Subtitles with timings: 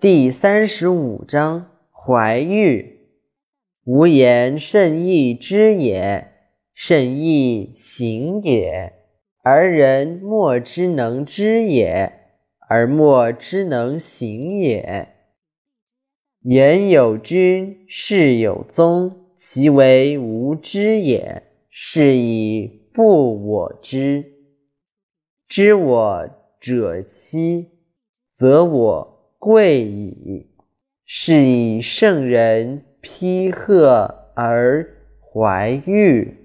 [0.00, 3.00] 第三十五章怀玉。
[3.84, 6.26] 无言甚易知也，
[6.72, 8.94] 甚易行也。
[9.42, 12.10] 而人莫之能知也，
[12.66, 15.06] 而莫之能行也。
[16.44, 24.24] 言有君，事有宗，其为无知也，是以不我知。
[25.46, 27.68] 知我者希，
[28.38, 29.19] 则我。
[29.40, 30.46] 贵矣，
[31.06, 34.86] 是以圣人披贺而
[35.18, 36.36] 怀玉。